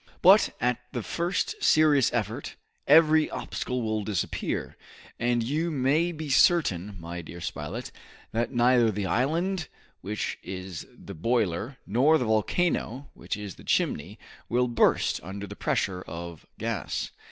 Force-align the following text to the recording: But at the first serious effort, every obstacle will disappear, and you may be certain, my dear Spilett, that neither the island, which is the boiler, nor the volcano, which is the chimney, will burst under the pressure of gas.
But 0.23 0.55
at 0.59 0.79
the 0.93 1.03
first 1.03 1.63
serious 1.63 2.11
effort, 2.11 2.55
every 2.87 3.29
obstacle 3.29 3.83
will 3.83 4.03
disappear, 4.03 4.75
and 5.19 5.43
you 5.43 5.69
may 5.69 6.11
be 6.11 6.27
certain, 6.27 6.97
my 6.99 7.21
dear 7.21 7.39
Spilett, 7.39 7.91
that 8.31 8.51
neither 8.51 8.89
the 8.89 9.05
island, 9.05 9.67
which 10.01 10.39
is 10.41 10.87
the 10.91 11.13
boiler, 11.13 11.77
nor 11.85 12.17
the 12.17 12.25
volcano, 12.25 13.11
which 13.13 13.37
is 13.37 13.57
the 13.57 13.63
chimney, 13.63 14.17
will 14.49 14.67
burst 14.67 15.19
under 15.21 15.45
the 15.45 15.55
pressure 15.55 16.01
of 16.07 16.47
gas. 16.57 17.11